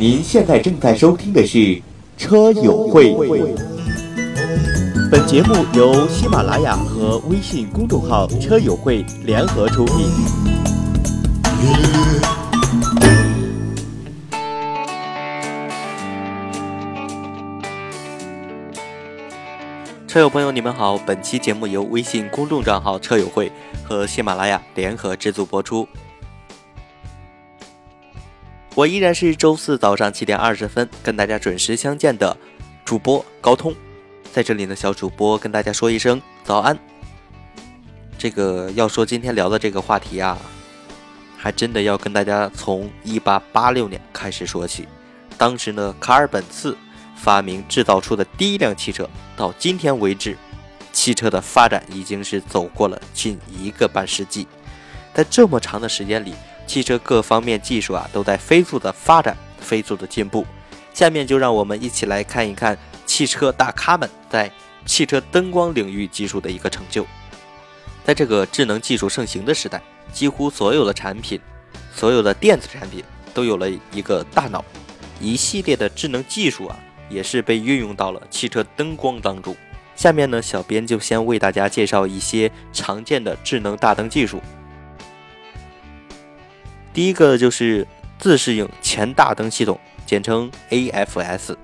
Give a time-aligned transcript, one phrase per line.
[0.00, 1.58] 您现在正在收听的是
[2.16, 3.12] 《车友会》。
[5.10, 10.06] 本节目由喜马拉雅和微信公众号“车友会”联合出品。
[20.08, 20.96] 车友朋友，你们好！
[20.96, 23.52] 本期节目由微信公众账号“车友会”
[23.84, 25.86] 和喜马拉雅联合制作播出。
[28.74, 32.36] 我依然是周四早上七点二十分跟大家准时相见的
[32.84, 33.74] 主播高通，
[34.32, 36.78] 在这里呢，小主播跟大家说一声早安。
[38.16, 40.38] 这个要说今天聊的这个话题啊，
[41.36, 44.86] 还真的要跟大家从一八八六年开始说起。
[45.36, 46.76] 当时呢，卡尔本茨。
[47.16, 50.38] 发明制造出的第一辆汽车，到今天为止，
[50.90, 54.46] 汽车的发展已经是走过了近一个半世纪。
[55.12, 56.32] 在这么长的时间里，
[56.70, 60.46] 汽车各方面技术啊都在飞速的发展、飞速的进步。
[60.94, 64.48] 下面就让我们一起来看一看汽车大咖们在
[64.86, 67.04] 汽车灯光领域技术的一个成就。
[68.04, 69.82] 在这个智能技术盛行的时代，
[70.12, 71.40] 几乎所有的产品、
[71.92, 73.02] 所有的电子产品
[73.34, 74.64] 都有了一个大脑，
[75.20, 76.78] 一系列的智能技术啊。
[77.08, 79.56] 也是被运用到了汽车灯光当中。
[79.96, 84.40] 下面呢，小编就先为大家介绍一些常见的智能大灯技术。
[86.92, 87.86] 第一个就是
[88.18, 91.56] 自适应前大灯系统，简称 AFS。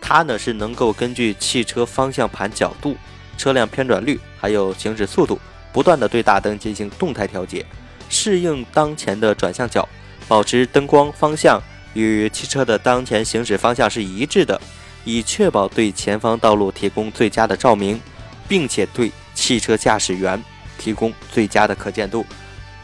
[0.00, 2.96] 它呢是能够根据汽车方向盘角度、
[3.36, 5.38] 车辆偏转率，还有行驶速度，
[5.72, 7.64] 不断的对大灯进行动态调节，
[8.08, 9.86] 适应当前的转向角，
[10.26, 11.60] 保持灯光方向。
[11.94, 14.60] 与汽车的当前行驶方向是一致的，
[15.04, 18.00] 以确保对前方道路提供最佳的照明，
[18.46, 20.40] 并且对汽车驾驶员
[20.78, 22.24] 提供最佳的可见度，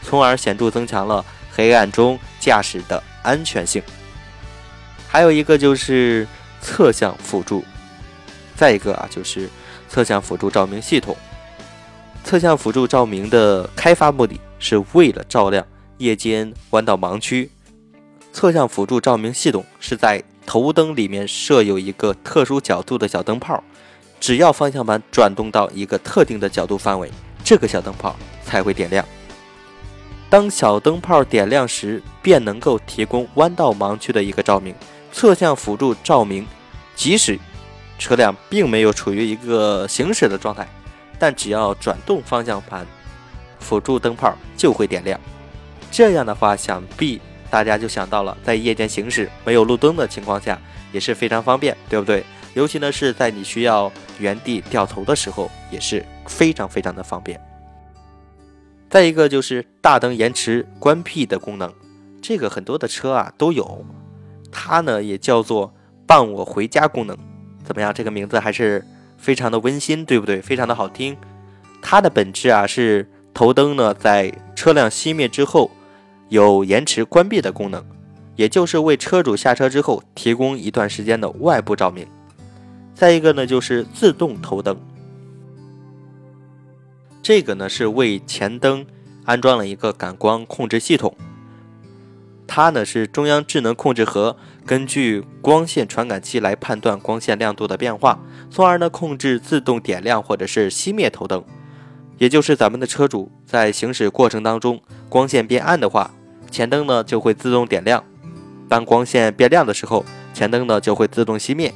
[0.01, 1.23] 从而显著增强了
[1.55, 3.81] 黑暗中驾驶的安全性。
[5.07, 6.27] 还有一个就是
[6.61, 7.63] 侧向辅助，
[8.55, 9.49] 再一个啊就是
[9.87, 11.15] 侧向辅助照明系统。
[12.23, 15.65] 侧向辅助照明的开发目的是为了照亮
[15.99, 17.49] 夜间弯道盲区。
[18.33, 23.63] 侧向辅助照明系统是在头灯里面设有一个特殊角度的小灯泡，
[24.19, 27.09] 只要方向盘转动到一个特定的角度范围，
[27.43, 28.13] 这个小灯泡
[28.43, 29.05] 才会点亮。
[30.29, 34.73] 当小灯泡点亮时，便能够提供弯道盲区的一个照明。
[35.11, 36.45] 侧向辅助照明，
[36.95, 37.39] 即使
[37.97, 40.67] 车辆并没有处于一个行驶的状态，
[41.17, 42.85] 但只要转动方向盘，
[43.59, 45.17] 辅助灯泡就会点亮。
[45.89, 47.21] 这样的话，想必。
[47.49, 50.59] 大家就想到了，在夜间行驶没有路灯的情况下，
[50.91, 52.25] 也是非常方便，对不对？
[52.53, 57.39] 尤其呢是在你需要原地掉头的时候，也是非常非常的方便。
[58.89, 61.71] 再一个就是大灯延迟关闭的功能，
[62.21, 63.85] 这个很多的车啊都有，
[64.51, 65.73] 它呢也叫做
[66.05, 67.17] 伴我回家功能。
[67.63, 67.93] 怎么样？
[67.93, 68.85] 这个名字还是
[69.17, 70.41] 非常的温馨，对不对？
[70.41, 71.17] 非常的好听。
[71.81, 75.71] 它的本质啊是头灯呢在车辆熄灭之后。
[76.29, 77.85] 有延迟关闭的功能，
[78.35, 82.03] 也就是为车主下车之后提供一段时间的外部照明。
[82.95, 84.75] 再一个呢，就是自动头灯，
[87.25, 88.85] 这个呢是为前灯
[89.23, 91.17] 安装了一个感光控制系统，
[92.45, 98.19] 它呢是中央智能控制盒根据光线传感器来判断光线亮度的变化，
[98.51, 101.43] 从而呢控制自动点亮或者是熄灭头灯。
[102.19, 106.11] 也就是咱们的车主在行驶过程当中，光线变暗的话，
[106.51, 108.03] 前灯呢就会自动点亮；
[108.69, 111.73] 当光线变亮的时候，前灯呢就会自动熄灭。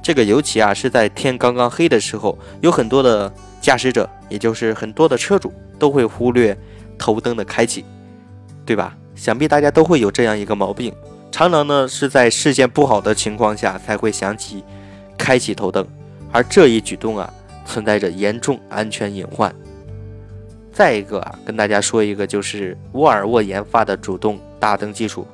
[0.00, 6.56] 这个尤其啊是在天刚刚黑的时候，有很多的驾驶者，也就是很多的车主都会忽略
[6.96, 7.84] 头灯的开启，
[8.66, 8.96] 对吧？
[9.14, 10.92] 想必大家都会有这样一个毛病，
[11.30, 14.62] 常常呢是在视线不好的情况下才会想起
[15.16, 15.86] 开启头灯，
[16.30, 17.32] 而这一举动啊。
[17.70, 19.54] 存在着严重安全隐患。
[20.72, 25.26] 再一个啊，跟大家说一个，就是沃尔沃研发的主动大灯技术。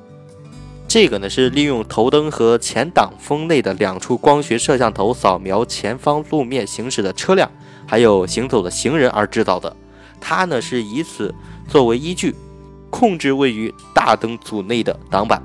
[0.85, 7.49] 这个呢是利用头灯和前挡风内的两处光学摄像头扫描前方路面行驶的车辆，
[7.87, 9.75] 还有行走的行人而制造的。
[10.19, 11.33] 它呢是以此
[11.67, 12.33] 作为依据，
[12.89, 15.41] 控制位于大灯组内的挡板。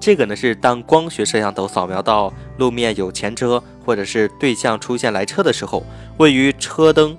[0.00, 5.84] 这个呢是当光学摄像头扫描到路面有前车或者是对向出现来车的时候，
[6.18, 7.16] 位于车灯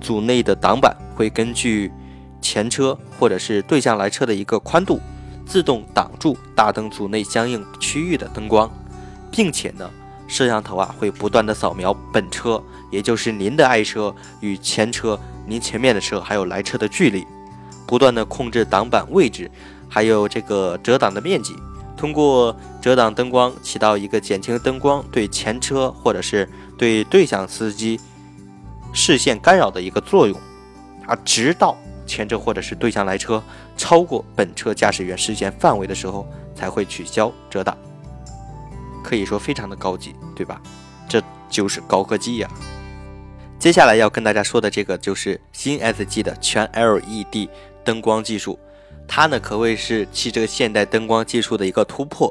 [0.00, 1.90] 组内的挡板会根据
[2.42, 5.00] 前车或者是对向来车的一个宽度，
[5.46, 8.70] 自动挡住大灯组内相应区域的灯光，
[9.30, 9.88] 并且呢，
[10.28, 17.26] 摄像头啊会不断的扫描本车，也就是您的爱车与前车、您前面的车还有来车的距离，
[17.86, 19.50] 不断的控制挡板位置，
[19.88, 21.56] 还有这个遮挡的面积。
[21.96, 27.98] 通过遮挡灯光起到一个减轻灯光对前车或者是对对向司机
[28.92, 30.38] 视线干扰的一个作用
[31.06, 31.76] 啊，直到
[32.06, 33.42] 前车或者是对向来车
[33.76, 37.76] 超过本车驾驶员视线范围的时候才会取消遮挡。
[39.08, 40.60] 可以说非常的高级，对吧？
[41.08, 42.50] 这就是高科技呀。
[43.58, 47.48] 接下来要跟大家说的这个就是新 S G 的全 LED
[47.82, 48.58] 灯光技术，
[49.06, 52.30] 它呢可谓是汽车现代灯光技术的一个突破。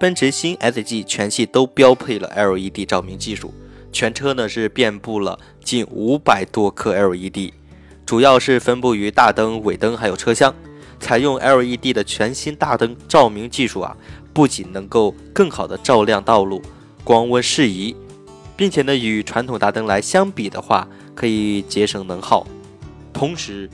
[0.00, 3.54] 奔驰新 S G 全系都标配了 LED 照明技术，
[3.92, 7.52] 全车呢是遍布了近五百多颗 LED，
[8.04, 10.52] 主要是分布于大灯、尾灯还有车厢。
[10.98, 13.94] 采用 LED 的全新大灯照明技术啊，
[14.36, 16.60] 不仅能够更好的照亮道路，
[17.02, 17.96] 光温适宜。
[18.54, 22.46] 并且呢，与传统大灯来相比的话，可以节省能耗，
[23.14, 23.66] 同时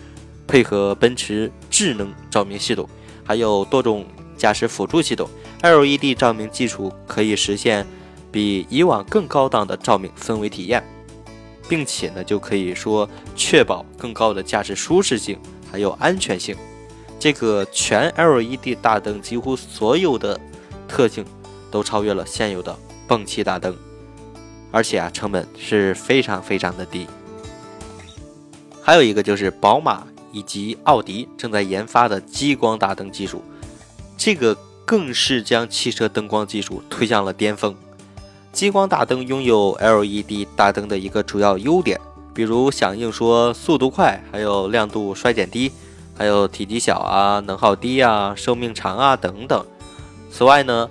[0.47, 2.89] 配合奔驰智能照明系统，
[3.25, 4.07] 还有多种
[4.37, 5.29] 驾驶辅助系统
[5.63, 7.85] ，LED 照明技术可以实现
[8.31, 10.81] 比以往更高档的照明氛围体验，
[11.69, 15.37] 并且呢，就可以说确保更高的驾驶舒适性
[15.73, 16.57] 还有安全性。
[17.19, 20.41] 这个全 LED 大灯几乎所有的
[20.93, 21.25] 特性
[21.71, 22.77] 都超越了现有的
[23.09, 23.75] 泵气大灯。
[24.71, 27.07] 而且啊，成本是非常非常的低。
[28.83, 33.43] 还有一个就是宝马以及奥迪正在研发的激光大灯技术，
[34.17, 37.75] 这个更是将汽车灯光技术推向了巅峰。
[38.53, 41.99] 激光大灯拥有 LED 大灯的一个主要优点，
[42.35, 45.71] 比如响应说速度快，还有亮度衰减低，
[46.17, 49.65] 还有体积小啊，能耗低啊，寿命长啊等等。
[50.33, 50.89] 此外呢，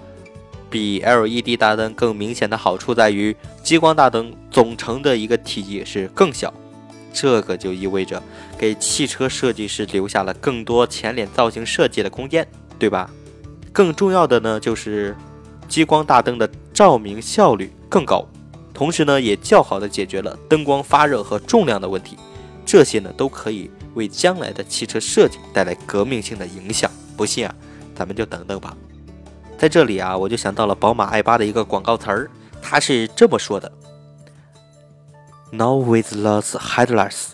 [0.70, 3.36] 比 LED 大灯更明显的好处在于。
[3.64, 6.52] 激光大灯总成的一个体积是更小，
[7.14, 8.22] 这个就意味着
[8.58, 12.48] 给汽车设计师留下了更多前脸造型设计的空间，
[12.80, 13.10] 对吧？
[13.72, 15.16] 更重要的呢，就是
[15.68, 18.28] 激光大灯的照明效率更高，
[18.74, 22.18] 同时呢，也较好的解决了灯光发热和重量的问题。
[22.66, 26.90] 这些呢，都可以为将来的汽车设计带来革命性的影响。
[27.16, 27.56] 不信啊，
[27.96, 28.76] 咱们就等等吧。
[29.62, 32.32] 在这里啊，我就想到了宝马 i 八的一个广告词儿。
[32.64, 33.72] 它是这么说的
[35.52, 37.34] ：“Now with those headlights，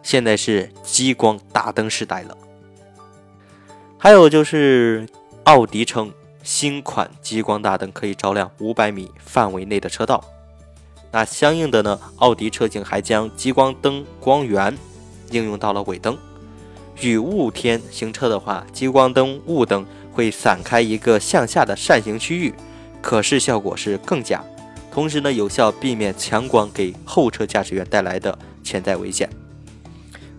[0.00, 2.38] 现在是激光大灯时代了。”
[3.98, 5.08] 还有就是，
[5.42, 6.12] 奥迪称
[6.44, 10.22] 新款激光大灯可以照亮五百米范围内的车道。
[11.10, 14.78] 那相应的呢，奥迪车型还将激光灯光源
[15.32, 16.16] 应用到了尾灯。
[17.00, 19.84] 雨雾天行车的话，激光灯雾灯
[20.20, 22.52] 会散开一个向下的扇形区域。
[23.00, 24.44] 可视效果是更佳，
[24.92, 29.26] 同时呢，有效避免强光给后车驾驶员带来的潜在危险。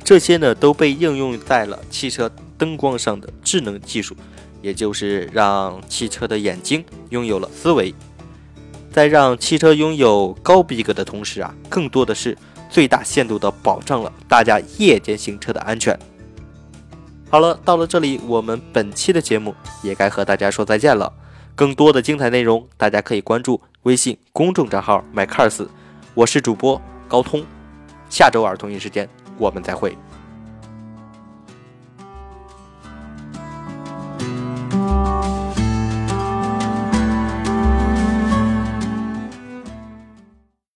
[0.03, 2.29] 这些呢，都被应用在了汽车
[2.59, 4.15] 灯光上的智能技术，
[4.61, 7.91] 也就是让汽车的眼睛拥有了思维，
[8.91, 12.37] 在让汽车拥有高逼格的同时啊，更多的是
[12.69, 15.97] 最大限度的保障了大家夜间行车的安全。
[17.31, 21.13] 好了，到了这里，我们本期的节目也该和大家说再见了。
[21.55, 25.65] 更多的精彩内容，大家可以关注微信公众账号 mycars，
[26.13, 27.41] 我是主播高通，
[28.09, 29.07] 下周二同一时间
[29.38, 29.97] 我们再会。